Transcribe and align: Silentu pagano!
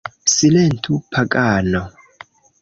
Silentu 0.35 0.93
pagano! 1.17 1.81